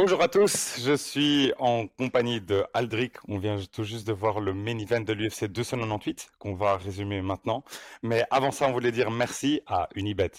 [0.00, 3.14] Bonjour à tous, je suis en compagnie de Aldric.
[3.26, 7.20] On vient tout juste de voir le main event de l'UFC 298 qu'on va résumer
[7.20, 7.64] maintenant.
[8.04, 10.30] Mais avant ça, on voulait dire merci à Unibet.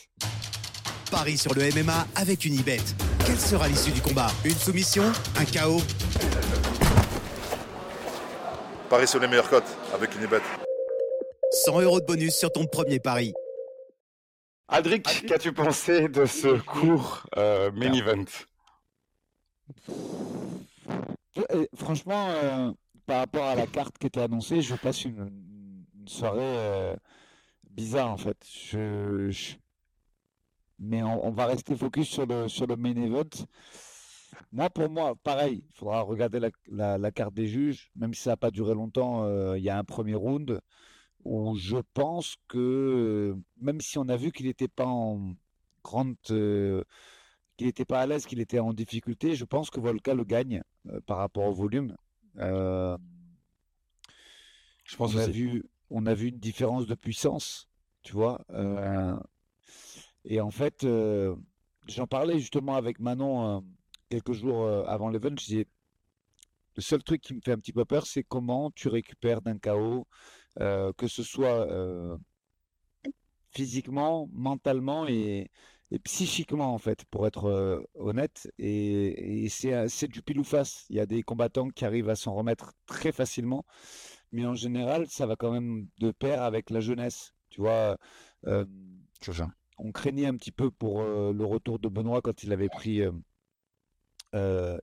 [1.11, 2.79] Paris sur le MMA avec Unibet.
[3.25, 4.29] Quelle sera l'issue du combat?
[4.45, 5.03] Une soumission?
[5.37, 5.81] Un chaos?
[8.89, 10.39] Paris sur les meilleures cotes avec Unibet.
[11.65, 13.33] 100 euros de bonus sur ton premier pari.
[14.69, 18.23] Aldric, qu'as-tu pensé de ce court euh, main event?
[21.75, 22.71] Franchement, euh,
[23.05, 25.31] par rapport à la carte qui était annoncée, je passe une,
[26.07, 26.95] soirée euh,
[27.69, 28.37] bizarre en fait.
[30.79, 33.29] Mais on, va rester focus sur le, sur le main event.
[34.51, 38.31] Moi, pour moi, pareil, il faudra regarder la, la- carte des juges, même si ça
[38.31, 39.23] n'a pas duré longtemps.
[39.25, 40.61] euh, Il y a un premier round
[41.25, 45.33] où je pense que, même si on a vu qu'il n'était pas en
[45.83, 46.15] grande,
[47.59, 50.63] qu'il n'était pas à l'aise, qu'il était en difficulté, je pense que Volka le gagne
[50.87, 51.93] euh, par rapport au volume.
[52.37, 52.97] Euh,
[54.85, 57.67] Je pense on a vu, on a vu une différence de puissance,
[58.01, 58.39] tu vois.
[58.51, 59.19] euh,
[60.23, 60.87] et en fait,
[61.87, 63.65] j'en parlais justement avec Manon
[64.09, 65.35] quelques jours avant l'event.
[65.37, 65.67] Je disais,
[66.77, 69.57] le seul truc qui me fait un petit peu peur, c'est comment tu récupères d'un
[70.61, 71.67] euh, que ce soit
[73.51, 75.49] physiquement, mentalement et,
[75.91, 78.51] et psychiquement, en fait, pour être euh, honnête.
[78.59, 80.85] Et, et c'est, du pile ou face.
[80.89, 83.65] Il y a des combattants qui arrivent à s'en remettre très facilement,
[84.31, 87.33] mais en général, ça va quand même de pair avec la jeunesse.
[87.49, 87.97] Tu vois,
[88.45, 88.65] euh,
[89.77, 93.01] on craignait un petit peu pour euh, le retour de Benoît quand il avait pris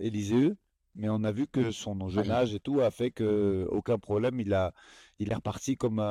[0.01, 0.53] Élisée,
[0.97, 4.41] mais on a vu que son jeune âge et tout a fait que aucun problème,
[4.41, 4.73] il a,
[5.21, 6.03] il est reparti comme,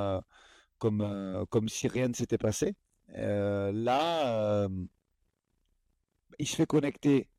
[0.77, 2.75] comme, comme si rien ne s'était passé.
[3.13, 4.69] Euh, là, euh,
[6.39, 7.29] il se fait connecter,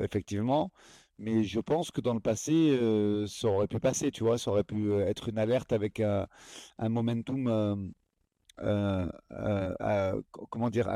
[0.00, 0.72] effectivement,
[1.18, 4.50] mais je pense que dans le passé, euh, ça aurait pu passer, tu vois, ça
[4.52, 6.26] aurait pu être une alerte avec un,
[6.80, 7.92] momentum,
[10.30, 10.88] co- comment dire,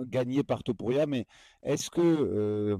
[0.00, 1.26] gagné par Topuria, mais
[1.62, 2.78] est-ce que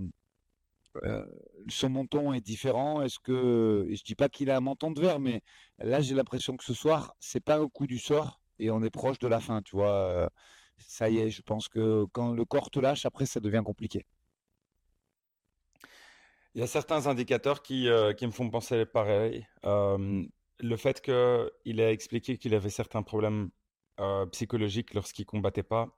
[1.69, 3.03] son menton est différent?
[3.03, 5.43] Est-ce que, je dis pas qu'il a un menton de verre, mais
[5.79, 8.91] là, j'ai l'impression que ce soir, c'est pas un coup du sort et on est
[8.91, 10.31] proche de la fin, tu vois.
[10.79, 14.07] Ça y est, je pense que quand le corps te lâche, après, ça devient compliqué.
[16.55, 19.47] Il y a certains indicateurs qui, euh, qui me font penser pareil.
[19.65, 20.25] Euh,
[20.59, 23.51] le fait qu'il a expliqué qu'il avait certains problèmes
[24.01, 25.89] euh, psychologiques lorsqu'il combattait pas,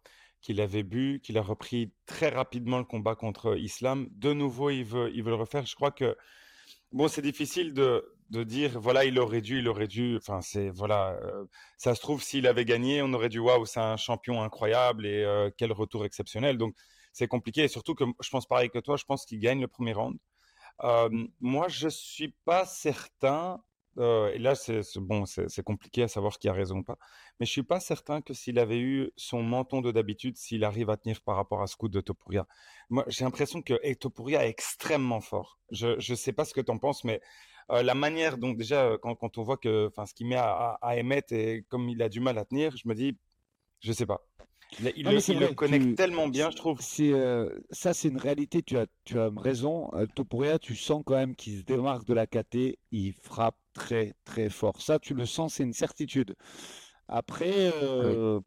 [0.41, 4.09] qu'il avait bu, qu'il a repris très rapidement le combat contre Islam.
[4.11, 5.65] De nouveau, il veut, il veut le refaire.
[5.65, 6.17] Je crois que
[6.91, 10.17] bon, c'est difficile de, de dire voilà, il aurait dû, il aurait dû.
[10.17, 11.45] Enfin, c'est voilà, euh,
[11.79, 15.25] ça se trouve s'il avait gagné, on aurait dit waouh, c'est un champion incroyable et
[15.25, 16.59] euh, quel retour exceptionnel.
[16.59, 16.75] Donc
[17.13, 17.65] c'est compliqué.
[17.65, 20.19] Et surtout que je pense pareil que toi, je pense qu'il gagne le premier round.
[20.85, 21.09] Euh,
[21.41, 23.61] moi, je suis pas certain.
[23.99, 26.99] et là, c'est bon, c'est compliqué à savoir qui a raison ou pas.
[27.41, 30.91] Mais je suis pas certain que s'il avait eu son menton de d'habitude, s'il arrive
[30.91, 32.47] à tenir par rapport à ce coup de Topuria.
[32.91, 35.59] Moi, j'ai l'impression que eh, Topuria est extrêmement fort.
[35.73, 37.21] Je je sais pas ce que tu en penses, mais
[37.71, 40.37] euh, la manière dont déjà euh, quand, quand on voit que, enfin, ce qu'il met
[40.37, 43.17] à, à, à émettre et comme il a du mal à tenir, je me dis,
[43.81, 44.21] je sais pas.
[44.81, 46.81] Il, il Non, le, il le connecte tu- tellement bien, je trouve.
[46.81, 48.63] C'est euh, ça, c'est une réalité.
[48.63, 49.91] Tu as, tu as raison.
[50.15, 52.79] Topuria, tu sens quand même qu'il se démarque de la KT.
[52.93, 54.81] Il frappe très, très fort.
[54.83, 56.35] Ça, tu le sens, c'est une certitude.
[57.09, 58.41] Après, euh,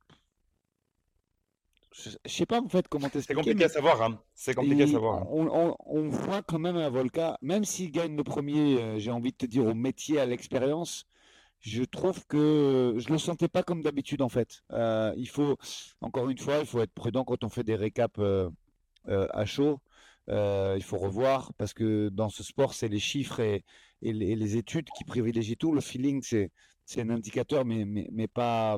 [1.94, 4.22] je sais pas en fait comment C'est t'expliquer, compliqué à savoir, hein.
[4.34, 5.24] C'est compliqué à savoir.
[5.24, 5.28] hein.
[5.29, 9.12] on, on- on voit quand même un Volca, même s'il gagne le premier, euh, j'ai
[9.12, 11.06] envie de te dire au métier, à l'expérience.
[11.62, 14.63] Je trouve que je le sentais pas comme d'habitude en fait.
[14.72, 15.57] Euh, il faut,
[16.01, 18.50] encore une fois, il faut être prudent quand on fait des récaps euh,
[19.07, 19.80] à chaud.
[20.28, 23.63] Il faut revoir parce que dans ce sport, c'est les chiffres et,
[24.01, 25.74] et les, et les études qui privilégient tout.
[25.74, 26.51] Le feeling, c'est
[26.85, 28.78] c'est un indicateur, mais, mais, mais pas,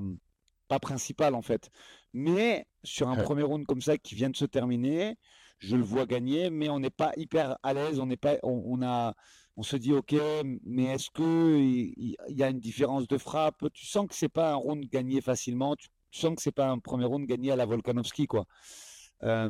[0.68, 1.70] pas principal en fait.
[2.14, 3.24] Mais sur un Ouais.
[3.24, 5.18] premier round comme ça qui vient de se terminer,
[5.60, 8.00] je le vois gagner, mais on n'est pas hyper à l'aise.
[8.00, 9.16] On n'est pas, on, on a,
[9.58, 10.16] on se dit ok,
[10.64, 13.66] mais est-ce que il, y a une différence de frappe?
[13.74, 15.76] Tu sens que c'est pas un round gagné facilement.
[15.76, 18.46] Tu, tu sens que c'est pas un premier round gagné à la Volkanovski quoi.
[19.24, 19.50] Euh,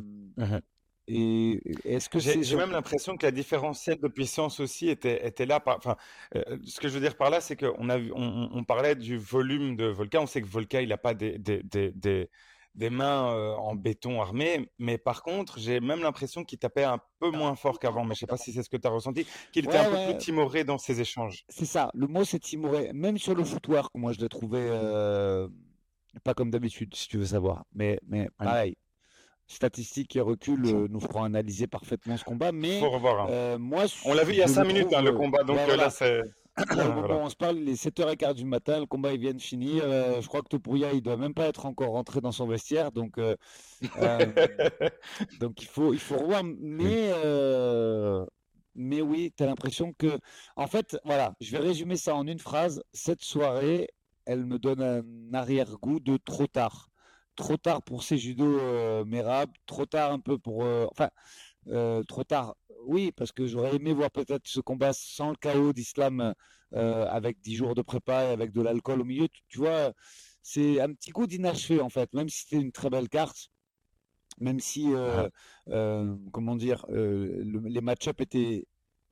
[1.06, 5.58] et est-ce que J'ai même l'impression que la différentielle de puissance aussi était, était là.
[5.58, 5.96] Par, enfin,
[6.36, 9.16] euh, ce que je veux dire par là, c'est qu'on on, on- on parlait du
[9.18, 10.20] volume de Volca.
[10.20, 12.30] On sait que Volca, il n'a pas des, des, des, des,
[12.74, 16.98] des mains euh, en béton armé, mais par contre, j'ai même l'impression qu'il tapait un
[17.20, 18.04] peu moins fort qu'avant.
[18.04, 20.06] Mais je sais pas si c'est ce que tu as ressenti, qu'il était Ouais, un
[20.06, 21.44] peu plus timoré dans ses échanges.
[21.48, 22.92] C'est ça, le mot c'est timoré.
[22.92, 25.48] Même sur le footwork, moi je l'ai trouvé euh,
[26.24, 27.64] pas comme d'habitude, si tu veux savoir.
[27.72, 28.76] Mais, mais pareil,
[29.46, 32.50] statistiques et recul nous feront analyser parfaitement ce combat.
[32.50, 33.30] Mais Faut revoir.
[33.30, 33.58] hein.
[33.58, 35.16] moi, On l'a vu il y a je 5 le minutes, trouve, hein, le euh,
[35.16, 35.84] combat, donc euh, voilà.
[35.84, 36.20] là, c'est.
[36.70, 37.18] Là, au moment Voilà.
[37.22, 39.84] où on se parle, il est 7h15 du matin, le combat il vient de finir.
[39.86, 42.90] euh, je crois que Topuria, il doit même pas être encore rentré dans son vestiaire,
[42.92, 43.36] donc euh,
[43.96, 44.32] euh,
[45.40, 46.42] donc il faut il faut revoir.
[46.44, 47.10] Mais
[48.74, 50.18] mais oui, tu as l'impression que
[50.56, 52.82] en fait, voilà, je vais résumer ça en une phrase.
[52.92, 53.88] Cette soirée,
[54.26, 56.88] elle me donne un arrière-goût de trop tard.
[57.36, 61.10] Trop tard pour ces judo euh, Merab, trop tard un peu pour euh, enfin
[61.68, 62.56] euh, trop tard.
[62.86, 66.34] Oui, parce que j'aurais aimé voir peut-être ce combat sans le chaos d'Islam
[66.74, 69.28] euh, avec 10 jours de prépa et avec de l'alcool au milieu.
[69.28, 69.92] Tu, tu vois,
[70.42, 73.48] c'est un petit coup d'inachevé en fait, même si c'était une très belle carte,
[74.40, 75.28] même si, euh,
[75.68, 78.66] euh, comment dire, le- les match-ups étaient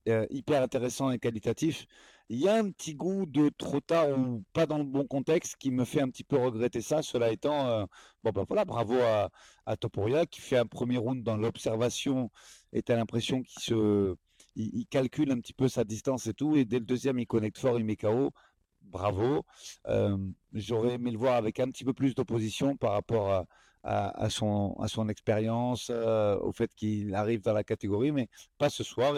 [0.09, 1.87] euh, hyper intéressants et qualitatifs.
[2.29, 5.55] Il y a un petit goût de trop tard ou pas dans le bon contexte
[5.57, 7.03] qui me fait un petit peu regretter ça.
[7.03, 7.85] Cela étant, euh,
[8.25, 9.31] bon ben voilà, bravo à,
[9.65, 12.33] à Topuria qui fait un premier round dans l'observation
[12.73, 14.17] et tu as l'impression qu'il se,
[14.57, 16.57] il, calcule un petit peu sa distance et tout.
[16.57, 18.33] Et dès le deuxième, il connecte fort, il met KO.
[18.81, 19.45] Bravo.
[19.87, 20.19] Euh,
[20.53, 23.47] j'aurais aimé le voir avec un petit peu plus d'opposition par rapport à,
[23.85, 28.29] à, son, à son expérience, au fait qu'il arrive dans la catégorie, mais
[28.59, 29.15] pas ce soir.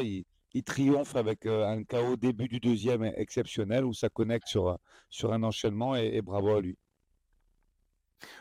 [0.55, 4.79] Il triomphe avec euh, un KO début du deuxième exceptionnel où ça connecte sur,
[5.11, 6.79] sur un enchaînement et, bravo à lui.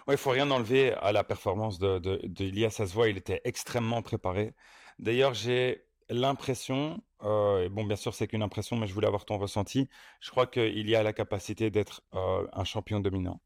[0.07, 2.81] Ouais, il faut rien enlever à la performance de, de, de Ilias.
[2.93, 4.53] Voit, il était extrêmement préparé.
[4.99, 9.25] D'ailleurs, j'ai l'impression, euh, et bon, bien sûr, c'est qu'une impression, mais je voulais avoir
[9.25, 9.89] ton ressenti.
[10.21, 13.41] Je crois qu'il y a la capacité d'être euh, un champion dominant.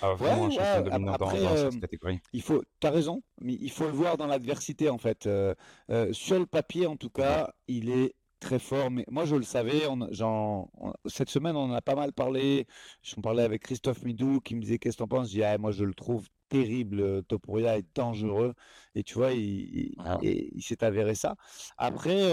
[0.00, 2.20] Ah, vraiment un Ouais, champion ouais, dominant dans, après, dans euh, cette catégorie.
[2.32, 5.26] Il faut, t'as raison, mais il faut le voir dans l'adversité en fait.
[5.26, 5.54] Euh,
[5.90, 8.90] euh, sur le papier, en tout cas, il est très fort.
[8.90, 9.86] Mais moi, je le savais.
[9.86, 10.68] On,
[11.06, 12.66] cette semaine, on en a pas mal parlé.
[13.02, 15.28] J'en parlais avec Christophe Midou qui me disait qu'est-ce que t'en penses?
[15.28, 17.22] Je dis, ah, moi, je le trouve terrible.
[17.24, 18.54] Topuria est dangereux.
[18.94, 20.18] Et tu vois, il, il- Ah.
[20.22, 21.36] il s'est avéré ça.
[21.78, 22.32] Après,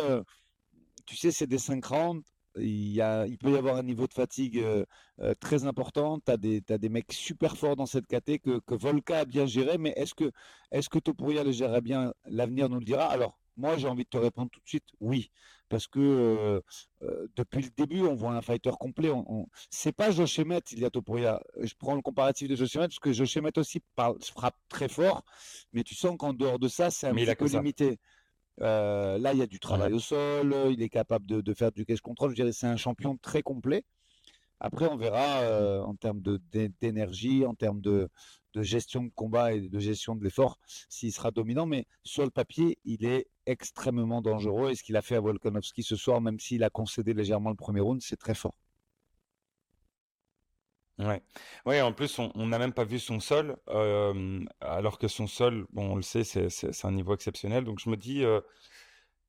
[1.05, 2.23] tu sais, c'est des 5 rounds.
[2.57, 4.85] Il y a, il peut y avoir un niveau de fatigue euh,
[5.19, 6.19] euh, très important.
[6.19, 9.77] Tu as des, mecs super forts dans cette caté que, que Volka a bien géré.
[9.77, 10.31] Mais est-ce que,
[10.71, 12.13] est-ce que Topuria le gérerait bien?
[12.25, 13.05] L'avenir nous le dira.
[13.05, 15.31] Alors, moi, j'ai envie de te répondre tout de suite oui.
[15.69, 16.61] Parce que euh,
[17.01, 19.09] euh, depuis le début, on voit un fighter complet.
[19.09, 19.47] On, on...
[19.69, 21.41] C'est pas Josh Emmett, il y a Topuria.
[21.59, 24.87] Je prends le comparatif de Josh Emmett parce que Josh Emmett aussi parle, frappe très
[24.87, 25.23] fort.
[25.71, 27.61] Mais tu sens qu'en dehors de ça, c'est un Mais petit peu ça.
[28.61, 31.71] Euh, là, il y a du travail au sol, il est capable de, de faire
[31.71, 32.31] du cash control.
[32.31, 33.83] Je dirais c'est un champion très complet.
[34.59, 36.21] Après, on verra euh, en termes
[36.81, 38.09] d'énergie, en termes de,
[38.53, 40.57] de gestion de combat et de gestion de l'effort,
[40.87, 41.65] s'il sera dominant.
[41.65, 44.71] Mais sur le papier, il est extrêmement dangereux.
[44.71, 47.57] Et ce qu'il a fait à Volkanovski ce soir, même s'il a concédé légèrement le
[47.57, 48.55] premier round, c'est très fort.
[50.99, 51.21] Ouais.
[51.65, 55.65] Ouais, en plus, on n'a même pas vu son sol, euh, alors que son sol,
[55.71, 57.63] bon, on le sait, c'est un niveau exceptionnel.
[57.63, 58.41] Donc, je me dis, euh,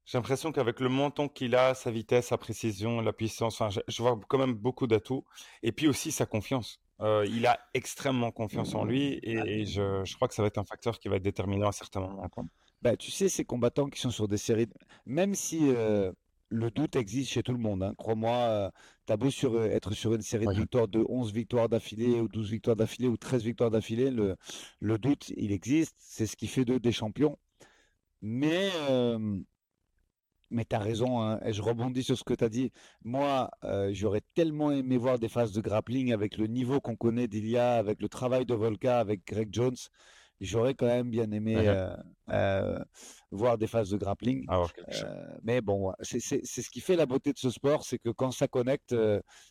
[0.04, 3.80] j'ai l'impression qu'avec le menton qu'il a, sa vitesse, sa précision, la puissance, enfin, je,
[3.88, 5.24] je vois quand même beaucoup d'atouts.
[5.62, 6.80] Et puis aussi sa confiance.
[7.00, 10.48] Euh, il a extrêmement confiance en lui et, et je, je crois que ça va
[10.48, 12.28] être un facteur qui va être déterminant à certains moments.
[12.28, 12.44] quoi.
[12.82, 14.68] Bah, tu sais, ces combattants qui sont sur des séries,
[15.06, 16.12] même si euh,
[16.54, 18.70] le doute existe chez tout le monde, hein, crois-moi, euh,
[19.06, 22.28] t'as beau sur, euh, être sur une série de victoires de 11 victoires d'affilée ou
[22.28, 24.36] 12 victoires d'affilée ou 13 victoires d'affilée, le,
[24.80, 27.38] le doute, il existe, c'est ce qui fait d'eux des champions.
[28.22, 29.38] Mais, euh,
[30.50, 32.70] mais tu as raison, hein, et je rebondis sur ce que tu as dit.
[33.02, 37.28] Moi, euh, j'aurais tellement aimé voir des phases de grappling avec le niveau qu'on connaît
[37.28, 39.76] d'Ilia, avec le travail de Volka, avec Greg Jones.
[40.44, 41.68] J'aurais quand même bien aimé Mhm.
[41.68, 41.96] euh,
[42.30, 42.84] euh,
[43.30, 44.46] voir des phases de grappling.
[45.04, 48.30] Euh, mais bon, c'est ce qui fait la beauté de ce sport, c'est que quand
[48.30, 48.94] ça connecte,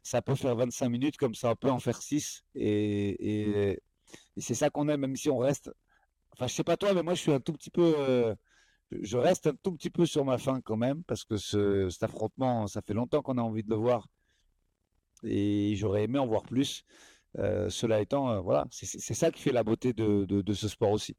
[0.03, 2.43] ça peut faire 25 minutes comme ça peut en faire 6.
[2.55, 3.79] Et, et-
[4.37, 5.71] et c'est ça qu'on aime, même si on reste.
[6.31, 8.35] Enfin, je sais pas toi, mais moi je suis un tout petit peu.
[8.91, 12.03] je reste un tout petit peu sur ma faim quand même, parce que ce, cet
[12.03, 14.07] affrontement, ça fait longtemps qu'on a envie de le voir.
[15.23, 16.83] Et j'aurais aimé en voir plus.
[17.39, 21.15] Euh, cela étant, euh, voilà, c'est ça qui fait la beauté de, ce sport aussi.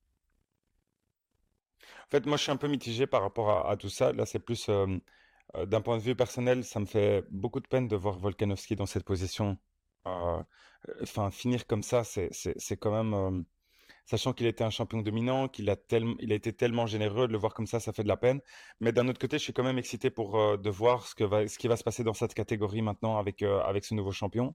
[2.06, 4.12] En fait, moi, je suis un peu mitigé par rapport à, tout ça.
[4.12, 4.86] Là, c'est plus euh,
[5.66, 8.86] d'un point de vue personnel, ça me fait beaucoup de peine de voir Volkanovski dans
[8.86, 9.58] cette position.
[11.02, 13.44] Enfin, finir comme ça, c'est quand même.
[14.06, 17.32] sachant qu'il était un champion dominant, qu'il a tellement, il a été tellement généreux, de
[17.32, 18.40] le voir comme ça, ça fait de la peine.
[18.80, 21.48] Mais d'un autre côté, je suis quand même excité pour de voir ce que va,
[21.48, 24.54] ce qui va se passer dans cette catégorie maintenant avec avec ce nouveau champion.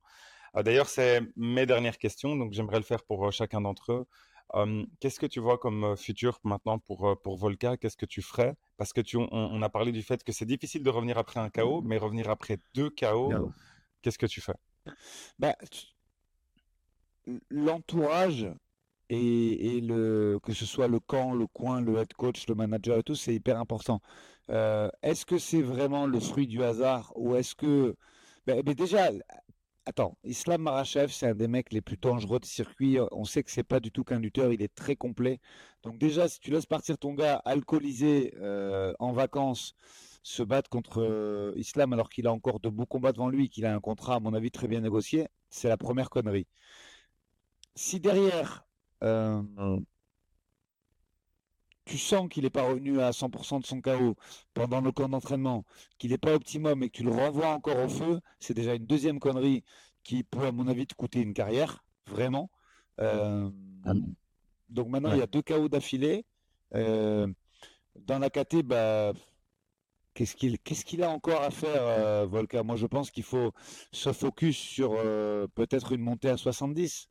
[0.55, 4.05] Euh, d'ailleurs, c'est mes dernières questions, donc j'aimerais le faire pour euh, chacun d'entre eux.
[4.55, 7.77] Euh, qu'est-ce que tu vois comme futur maintenant pour, pour Volka?
[7.77, 8.55] Qu'est-ce que tu ferais?
[8.77, 11.39] Parce que tu, on, on a parlé du fait que c'est difficile de revenir après
[11.39, 13.53] un KO, mais revenir après deux Bien.
[14.01, 14.55] qu'est-ce que tu fais?
[15.37, 15.85] Bah, tu-
[17.49, 18.47] l'entourage
[19.09, 23.03] et, le, que ce soit le camp, le coin, le head coach, le manager et
[23.03, 24.01] tout, c'est hyper important.
[24.49, 27.95] Euh, est-ce que c'est vraiment le fruit du hasard ou est-ce que.
[28.45, 29.09] Ben, mais déjà,
[29.89, 32.97] attends, Islam Marachev, c'est un des mecs les plus dangereux de circuit.
[33.11, 35.39] On sait que c'est pas du tout qu'un lutteur, il est très complet.
[35.83, 39.73] Donc, déjà, si tu laisses partir ton gars alcoolisé euh, en vacances,
[40.21, 43.65] se battre contre euh, Islam alors qu'il a encore de beaux combats devant lui, qu'il
[43.65, 46.47] a un contrat, à mon avis, très bien négocié, c'est la première connerie.
[47.75, 48.67] Si derrière,
[49.03, 49.41] euh,
[51.89, 54.15] tu sens qu'il n'est pas revenu à 100% de son chaos
[54.53, 55.65] pendant le camp d'entraînement,
[55.97, 58.85] qu'il n'est pas optimum et que tu le renvoies encore au feu, c'est déjà une
[58.85, 59.63] deuxième connerie
[60.03, 62.51] qui peut, à mon avis, te coûter une carrière, vraiment.
[63.01, 63.49] Euh,
[63.85, 63.93] ah
[64.69, 66.25] donc maintenant, il y a deux chaos d'affilée.
[66.75, 67.27] Euh,
[67.95, 69.13] dans la KT, bah,
[70.13, 70.35] qu'est-ce
[70.85, 73.51] qu'il a encore à faire, Volker Moi, je pense qu'il faut
[73.91, 74.91] se focus sur
[75.55, 77.09] peut-être une montée à 70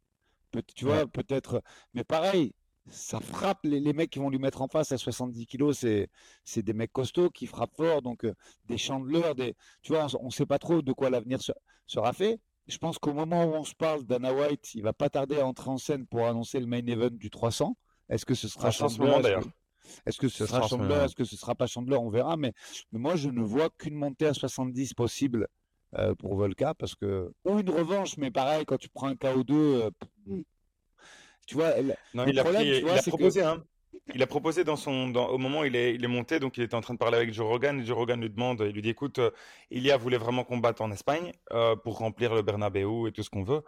[0.75, 1.63] tu vois, peut-être.
[1.95, 2.55] Mais pareil,
[2.90, 6.09] ça frappe les, mecs qui vont lui mettre en face à 70 kilos, c'est
[6.45, 8.35] c'est des mecs costauds qui frappent fort, donc euh,
[8.66, 11.40] des chandeleurs, des tu vois, on ne sait pas trop de quoi l'avenir
[11.87, 12.40] sera fait.
[12.66, 15.47] Je pense qu'au moment où on se parle, Dana White, il va pas tarder à
[15.47, 17.76] entrer en scène pour annoncer le main event du 300.
[18.11, 19.45] Est-ce que ce sera Chandler d'ailleurs
[20.04, 22.37] Est-ce que ce sera Chandler Est-ce que ce sera pas Chandler On verra.
[22.37, 22.52] Mais,
[22.92, 25.49] mais moi, je ne vois qu'une montée à 70 possible
[25.95, 29.52] euh, pour Volka parce que ou une revanche, mais pareil, quand tu prends un KO2,
[29.52, 29.90] euh,
[31.49, 31.73] tu vois,
[32.12, 33.64] non, il, a, proposé, hein.
[34.14, 36.62] il a proposé dans son, au moment où il est, il est monté, donc il
[36.62, 38.83] était en train de parler avec Joe Rogan, et Joe Rogan lui demande, il lui
[38.83, 39.31] dit, écoute, euh,
[39.71, 41.33] Ilia voulait vraiment combattre en Espagne
[41.83, 43.62] pour remplir le Bernabeu et tout ce qu'on veut.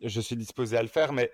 [0.00, 1.30] je suis disposé à le faire, mais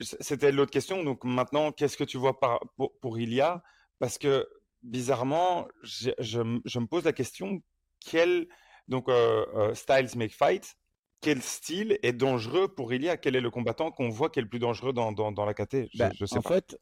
[0.00, 1.02] c'était l'autre question.
[1.02, 3.62] Donc maintenant, qu'est-ce que tu vois pour, pour Ilia
[3.98, 4.46] Parce que
[4.82, 7.62] bizarrement, je, je, me pose la question,
[8.04, 8.46] quel
[8.88, 10.76] donc, euh, euh, Styles make fight.
[11.20, 14.48] Quel style est dangereux pour Ilia Quel est le combattant qu'on voit qui est le
[14.48, 16.76] plus dangereux dans, dans, la KT je, ben, sais En fait,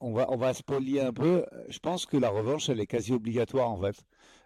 [0.00, 1.44] on va, on va spoiler un peu.
[1.68, 4.04] Je pense que la revanche, elle est quasi obligatoire en fait.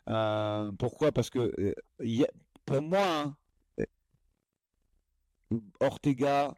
[0.08, 1.12] Euh, pourquoi?
[1.12, 1.74] Parce que
[2.64, 3.36] pour moi, hein,
[5.80, 6.56] Ortega,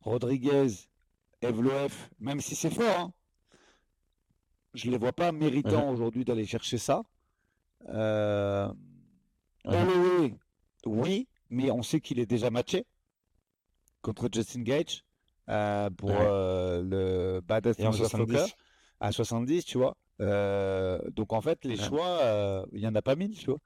[0.00, 0.68] Rodriguez,
[1.40, 3.12] Evloef, même si c'est fort, hein,
[4.74, 7.02] je ne les vois pas méritants aujourd'hui d'aller chercher ça.
[7.88, 8.72] Euh,
[10.86, 12.86] oui, mais on sait qu'il est déjà matché
[14.00, 15.04] contre Justin Gage
[15.48, 17.76] euh, pour euh, le Badass
[19.00, 19.96] à 70, tu vois.
[20.20, 23.58] Euh, donc en fait, les choix, il n'y en a pas mille, tu vois.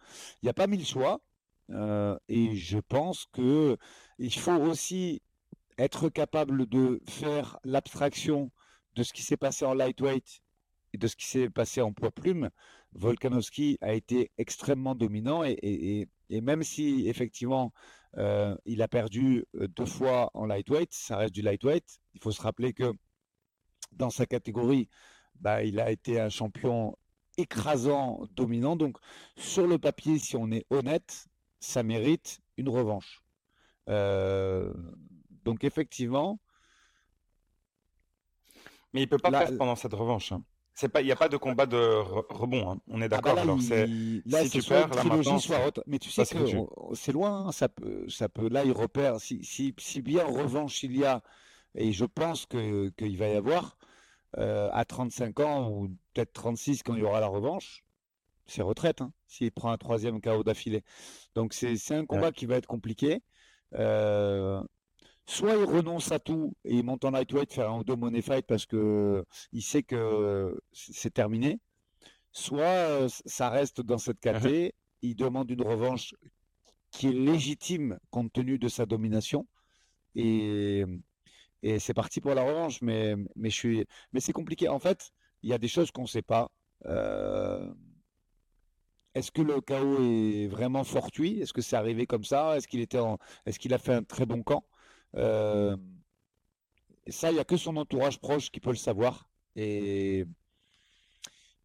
[0.43, 1.21] Il n'y a pas mille choix.
[2.29, 3.77] et je pense que
[4.19, 5.23] il faut aussi
[5.77, 8.51] être capable de faire l'abstraction
[8.95, 10.41] de ce qui s'est passé en lightweight
[10.93, 12.51] et de ce qui s'est passé en poids plume
[12.93, 17.73] Volkanovski a été extrêmement dominant et, même si effectivement
[18.17, 21.85] euh, il a perdu euh, deux fois en lightweight, ça reste du lightweight.
[22.15, 22.93] Il faut se rappeler que
[23.93, 24.89] dans sa catégorie,
[25.37, 26.97] bah, il a été un champion
[27.37, 28.77] écrasant, dominant.
[28.77, 28.99] Donc
[29.37, 31.27] sur le papier, si on est honnête,
[31.61, 33.23] ça mérite une revanche.
[33.89, 34.73] Euh,
[35.45, 36.41] donc effectivement.
[38.93, 40.33] Mais il peut pas perdre pendant cette revanche.
[40.33, 40.43] Hein
[40.87, 42.71] pas, il n'y a pas de combat de rebond.
[42.71, 42.79] Hein.
[42.87, 43.35] On est ah d'accord.
[43.35, 45.39] Bah alors c'est si tu perds, là maintenant,
[45.89, 46.47] mais tu sais que
[46.95, 47.47] c'est loin.
[47.47, 47.53] Hein.
[47.53, 48.49] Ça peut, ça peut.
[48.49, 49.19] Là, il repère.
[49.19, 51.23] Si, si, si bien en revanche il y a,
[51.75, 53.77] et je pense que qu'il va y avoir
[54.37, 57.83] euh, à 35 ans ou peut-être 36 quand il y aura la revanche,
[58.47, 59.01] c'est retraite.
[59.01, 60.85] Hein, S'il prend un troisième KO d'affilée.
[61.35, 63.23] Donc c'est un combat qui va être compliqué.
[63.75, 64.63] Euh,
[65.29, 68.23] soit il renonce à tout et il monte en lightweight faire un ou deux money
[68.23, 71.61] fight parce que il sait que c'est terminé,
[72.33, 76.15] soit euh, ça reste dans cette KT, il demande une revanche
[76.91, 79.47] qui est légitime compte tenu de sa domination
[80.15, 80.85] et,
[81.63, 82.81] et c'est parti pour la revanche.
[82.83, 84.69] Mais mais je suis mais c'est compliqué.
[84.69, 86.51] En fait il y a des choses qu'on ne sait pas.
[86.87, 87.73] Euh,
[89.15, 91.41] est-ce que le chaos est vraiment fortuit?
[91.41, 92.57] Est-ce que c'est arrivé comme ça?
[92.57, 92.99] Est-ce qu'il était
[93.47, 94.65] Est-ce qu'il a fait un très bon camp?
[95.17, 95.77] Euh,
[97.09, 99.29] ça, il n'y a que son entourage proche qui peut le savoir.
[99.57, 100.25] Et,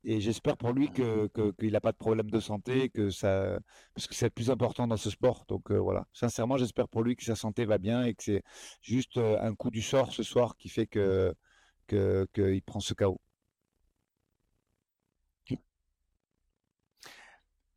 [0.03, 3.59] et j'espère pour lui qu'il que, n'a pas de problème de santé, que ça,
[3.93, 5.45] parce que c'est le plus important dans ce sport.
[5.47, 8.43] Donc euh, voilà, sincèrement, j'espère pour lui que sa santé va bien et que c'est
[8.81, 13.19] juste euh, un coup du sort ce soir qui fait qu'il prend ce chaos.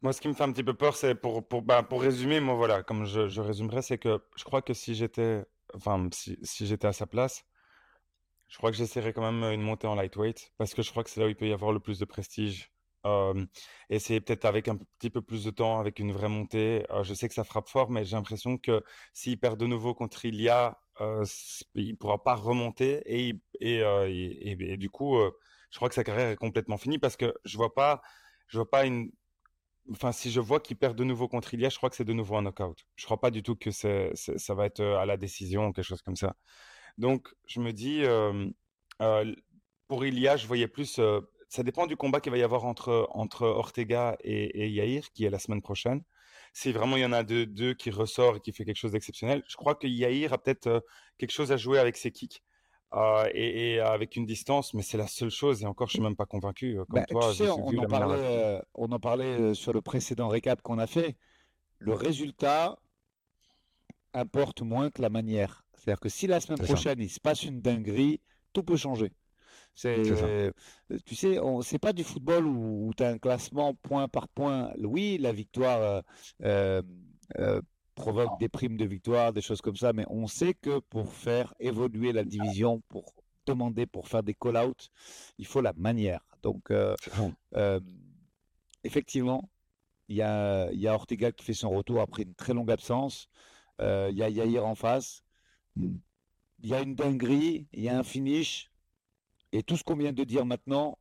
[0.02, 2.38] Moi, ce qui me fait un petit peu peur, c'est pour, pour, bah, pour résumer,
[2.40, 5.44] moi, voilà, comme je, je résumerai, c'est que je crois que si j'étais
[5.76, 7.44] enfin, si, j'étais à sa place,
[8.48, 11.10] je crois que j'essaierais quand même une montée en lightweight parce que je crois que
[11.10, 12.72] c'est là où il peut y avoir le plus de prestige.
[13.04, 13.46] Euh,
[13.98, 16.84] c'est peut-être avec un petit peu plus de temps, avec une vraie montée.
[17.02, 20.24] je sais que ça frappe fort, mais j'ai l'impression que s'il perd de nouveau contre
[20.24, 25.18] Ilia, il ne pourra pas remonter et, et, et, du coup,
[25.70, 28.00] je crois que sa carrière est complètement finie parce que je vois pas,
[28.48, 29.10] je vois pas une.
[29.90, 32.12] Enfin, si je vois qu'il perd de nouveau contre Ilya, je crois que c'est de
[32.12, 32.84] nouveau un knockout.
[32.96, 36.02] Je crois pas du tout que ça va être à la décision ou quelque chose
[36.02, 36.36] comme ça.
[36.98, 38.02] Donc, je me dis,
[39.88, 41.00] pour Ilya, je voyais plus.
[41.48, 45.24] ça dépend du combat qu'il va y avoir entre, entre Ortega et, et Yair, qui
[45.24, 46.02] est la semaine prochaine
[46.56, 48.92] si vraiment il y en a deux, deux qui ressort et qui fait quelque chose
[48.92, 50.82] d'exceptionnel, je crois que Yair a peut-être
[51.18, 52.42] quelque chose à jouer avec ses kicks.
[53.34, 55.62] Et, avec une distance, mais c'est la seule chose.
[55.62, 56.76] Et encore, je suis même pas convaincu.
[56.76, 60.62] Comme bah, toi, tu sais, on, en parlait, on, en parlait, sur le précédent récap
[60.62, 61.16] qu'on a fait.
[61.78, 62.78] Le résultat
[64.14, 65.64] importe moins que la manière.
[65.74, 68.20] C'est-à-dire que si la semaine prochaine il se passe une dinguerie,
[68.52, 69.12] tout peut changer.
[69.74, 70.50] C'est, euh,
[71.04, 74.72] tu sais, c'est pas du football où, tu as un classement point par point.
[74.78, 76.02] Oui, la victoire
[76.42, 76.82] euh,
[77.38, 77.60] euh,
[77.96, 81.52] provoque des primes de victoire, des choses comme ça, mais on sait que pour faire
[81.58, 83.12] évoluer la division, pour
[83.46, 84.90] demander, pour faire des call-outs,
[85.38, 86.20] il faut la manière.
[86.42, 86.72] Donc,
[88.84, 89.50] effectivement,
[90.08, 93.28] il y a, y a Ortega qui fait son retour après une très longue absence.
[93.80, 95.24] Il y a Yair en face.
[95.76, 96.00] Il
[96.62, 98.70] y a une dinguerie, il y a un finish.
[99.52, 100.98] Et tout ce qu'on vient de dire maintenant,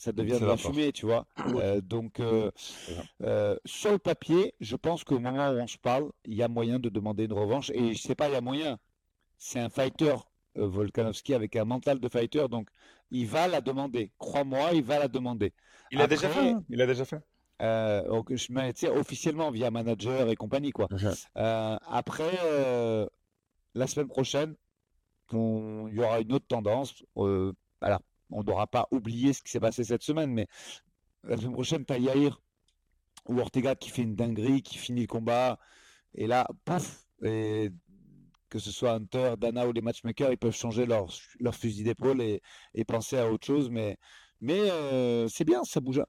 [0.00, 1.26] ça devient de la fumée, tu vois.
[1.54, 2.50] Euh, donc, euh,
[3.22, 6.48] euh, sur le papier, je pense qu'au moment où on se parle, il y a
[6.48, 7.68] moyen de demander une revanche.
[7.74, 8.78] Et je sais pas, il y a moyen.
[9.36, 10.14] C'est un fighter,
[10.54, 12.48] Volkanovski, avec un mental de fighter.
[12.48, 12.70] Donc,
[13.10, 14.10] il va la demander.
[14.18, 15.52] Crois-moi, il va la demander.
[15.90, 16.48] Il a déjà fait.
[16.48, 16.64] Hein.
[16.70, 17.20] Il a déjà fait.
[18.08, 20.88] donc, je officiellement via manager et compagnie, quoi.
[21.34, 22.38] après,
[23.74, 24.54] la semaine prochaine,
[25.32, 27.04] il y aura une autre tendance.
[27.16, 30.46] Euh, alors, on n'aura pas oublié ce qui s'est passé cette semaine, mais
[31.24, 31.94] la semaine prochaine, tu
[33.28, 35.58] ou Ortega qui fait une dinguerie, qui finit le combat,
[36.14, 37.70] et là, paf, et
[38.48, 41.08] que ce soit Hunter, Dana ou les matchmakers, ils peuvent changer leur,
[41.52, 42.42] fusil d'épaule et,
[42.86, 43.98] penser à autre chose, mais,
[44.40, 46.02] mais euh, c'est bien, ça bouge.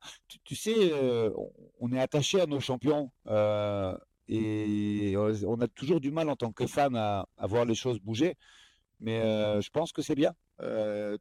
[0.45, 1.29] Tu, sais, euh,
[1.79, 3.11] on est attaché à nos champions.
[4.27, 8.35] et on a toujours du mal en tant que fan à voir les choses bouger.
[9.01, 9.21] Mais
[9.61, 10.33] je pense que c'est bien.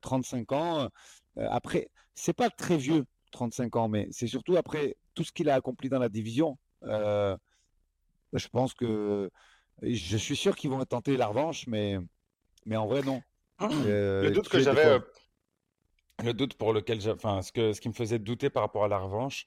[0.01, 0.89] 35 ans.
[1.37, 5.55] après, c'est pas très vieux, 35 ans, mais c'est surtout après tout ce qu'il a
[5.55, 6.59] accompli dans la division.
[6.83, 9.31] je pense que
[9.83, 11.99] je suis sûr qu'ils vont tenter la revanche, mais,
[12.67, 13.23] mais en vrai, non.
[13.61, 15.01] le doute que j'avais,
[16.23, 18.89] le doute pour lequel, enfin, ce, que, ce qui me faisait douter par rapport à
[18.89, 19.47] la revanche,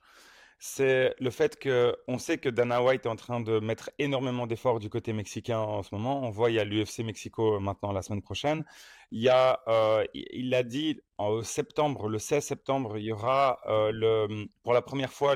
[0.65, 4.47] c'est le fait que on sait que Dana White est en train de mettre énormément
[4.47, 6.26] d'efforts du côté mexicain en ce moment.
[6.26, 8.63] On voit il y a l'UFC Mexico maintenant la semaine prochaine.
[9.12, 13.60] Il y a, euh, il l'a dit en septembre, le 16 septembre, il y aura
[13.67, 15.36] euh, le, pour la première fois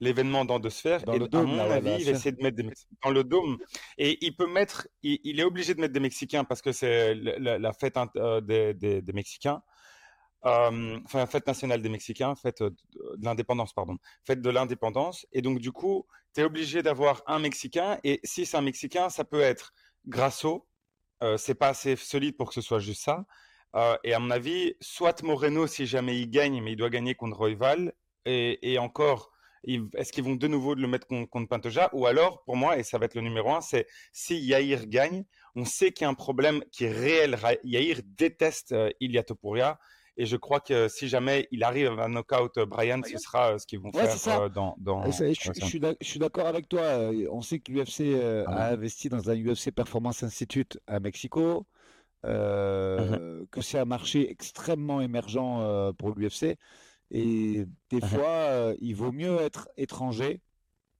[0.00, 1.04] l'événement dans deux sphères.
[1.04, 3.22] Dans et le dôme, à mon avis, il essaie de mettre des Mexicains dans le
[3.22, 3.56] dôme.
[3.98, 7.72] Et il peut mettre, il, est obligé de mettre des Mexicains parce que c'est la,
[7.72, 9.62] fête euh, des, des Mexicains
[10.42, 12.74] enfin fête nationale des Mexicains, fête de
[13.20, 15.26] l'indépendance, pardon, fête de l'indépendance.
[15.32, 17.98] Et donc du coup, tu es obligé d'avoir un Mexicain.
[18.04, 19.72] Et si c'est un Mexicain, ça peut être
[20.06, 20.66] Grasso.
[21.22, 23.26] Euh, c'est pas assez solide pour que ce soit juste ça.
[24.04, 27.36] et à mon avis, soit Moreno si jamais il gagne, mais il doit gagner contre
[27.36, 27.92] Royval.
[28.26, 29.30] Et, et encore,
[29.64, 31.90] est-ce qu'ils vont de nouveau le mettre contre, contre Pantoja?
[31.92, 35.24] Ou alors, pour moi, et ça va être le numéro un, c'est si Yair gagne,
[35.54, 37.38] on sait qu'il y a un problème qui est réel.
[37.64, 39.78] Yair déteste euh, Ilia Topuria.
[40.16, 43.58] Et je crois que si jamais il arrive à knockout euh, Brian, ce sera euh,
[43.58, 44.76] ce qu'ils vont faire euh, dans.
[44.78, 47.10] dans je, suis d'accord avec toi.
[47.30, 51.66] On sait que l'UFC ah a investi dans un UFC Performance Institute à Mexico.
[52.22, 53.46] Uh-huh.
[53.50, 56.58] que c'est un marché extrêmement émergent pour l'UFC.
[57.10, 58.06] Et des uh-huh.
[58.06, 60.42] fois, il vaut mieux être étranger.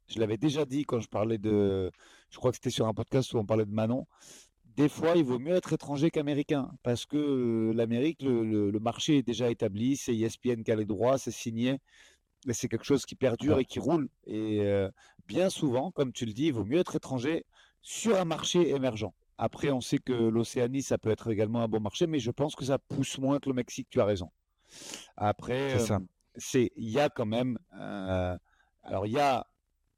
[0.08, 1.90] Je l'avais déjà dit quand je parlais de.
[2.30, 4.06] Je crois que c'était sur un podcast où on parlait de Manon
[4.80, 9.22] des fois, il vaut mieux être étranger qu'américain parce que euh, l'Amérique, le, marché est
[9.22, 11.80] déjà établi, c'est ESPN qui a les droits, c'est signé,
[12.46, 14.08] mais c'est quelque chose qui perdure et qui roule.
[14.26, 14.90] Et euh,
[15.26, 17.44] bien souvent, comme tu le dis, il vaut mieux être étranger
[17.82, 19.12] sur un marché émergent.
[19.36, 22.54] Après, on sait que l'Océanie, ça peut être également un bon marché, mais je pense
[22.54, 24.30] que ça pousse moins que le Mexique, tu as raison.
[25.16, 25.78] Après,
[26.36, 29.46] c'est euh, il y a quand même, alors il y a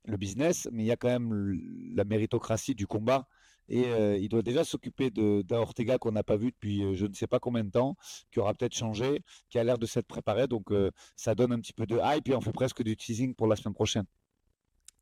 [0.07, 1.61] le business, mais il y a quand même
[1.95, 3.29] la méritocratie du combat
[3.69, 7.07] et euh, il doit déjà s'occuper d'un Ortega qu'on n'a pas vu depuis euh, je
[7.07, 7.97] ne sais pas combien de temps,
[8.31, 10.47] qui aura peut-être changé, qui a l'air de s'être préparé.
[10.47, 13.35] Donc euh, ça donne un petit peu de hype et on fait presque du teasing
[13.35, 14.05] pour la semaine prochaine.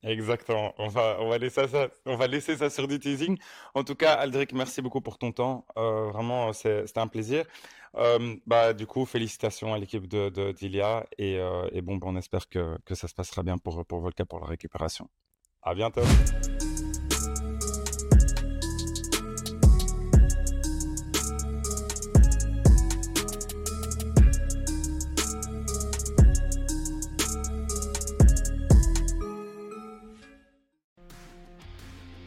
[0.03, 0.73] Exactement.
[0.79, 3.37] On va, on va, laisser, ça, sur du teasing.
[3.75, 5.67] En tout cas, Aldric, merci beaucoup pour ton temps.
[5.77, 7.45] vraiment, c'était un plaisir.
[8.47, 11.05] bah, du coup, félicitations à l'équipe de, d'Ilia.
[11.19, 11.39] Et,
[11.83, 14.47] bon, bah, on espère que, que, ça se passera bien pour, pour Volca pour la
[14.47, 15.07] récupération.
[15.61, 16.01] À bientôt.